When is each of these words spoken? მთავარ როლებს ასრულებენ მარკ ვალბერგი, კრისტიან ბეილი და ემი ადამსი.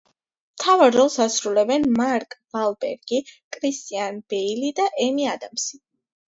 მთავარ 0.53 0.93
როლებს 0.93 1.17
ასრულებენ 1.25 1.85
მარკ 1.97 2.33
ვალბერგი, 2.57 3.19
კრისტიან 3.57 4.19
ბეილი 4.35 4.73
და 4.81 4.89
ემი 5.11 5.29
ადამსი. 5.37 5.81